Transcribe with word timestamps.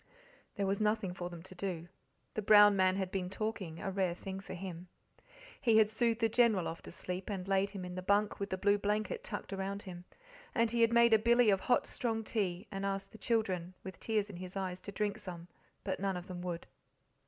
There 0.55 0.65
was 0.65 0.81
nothing 0.81 1.13
for 1.13 1.29
them 1.29 1.43
to 1.43 1.53
do. 1.53 1.87
The 2.33 2.41
brown 2.41 2.75
man 2.75 2.95
had 2.95 3.11
been 3.11 3.29
talking 3.29 3.79
a 3.79 3.91
rare 3.91 4.15
thing 4.15 4.39
for 4.39 4.55
him. 4.55 4.87
He 5.61 5.77
had 5.77 5.91
soothed 5.91 6.21
the 6.21 6.27
General 6.27 6.67
off 6.67 6.81
to 6.81 6.91
sleep, 6.91 7.29
and 7.29 7.47
laid 7.47 7.69
him 7.69 7.85
in 7.85 7.93
the 7.93 8.01
bunk 8.01 8.39
with 8.39 8.49
the 8.49 8.57
blue 8.57 8.79
blanket 8.79 9.23
tucked 9.23 9.53
around 9.53 9.83
him. 9.83 10.05
And 10.55 10.71
he 10.71 10.81
had 10.81 10.91
made 10.91 11.13
a 11.13 11.19
billy 11.19 11.51
of 11.51 11.59
hot 11.59 11.85
strong 11.85 12.23
tea, 12.23 12.65
and 12.71 12.83
asked 12.83 13.11
the 13.11 13.19
children, 13.19 13.75
with 13.83 13.99
tears 13.99 14.27
in 14.27 14.37
his 14.37 14.55
eyes, 14.57 14.81
to 14.81 14.91
drink 14.91 15.19
some, 15.19 15.47
but 15.83 15.99
none 15.99 16.17
of 16.17 16.25
them 16.25 16.41
would. 16.41 16.65